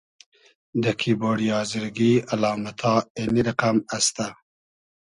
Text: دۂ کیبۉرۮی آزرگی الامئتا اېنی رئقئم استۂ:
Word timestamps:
دۂ 0.81 0.91
کیبۉرۮی 0.99 1.49
آزرگی 1.59 2.11
الامئتا 2.33 2.93
اېنی 3.17 3.41
رئقئم 3.47 3.77
استۂ: 3.95 4.27